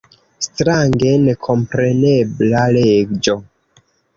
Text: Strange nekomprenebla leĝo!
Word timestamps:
Strange 0.45 1.11
nekomprenebla 1.27 2.65
leĝo! 2.79 3.37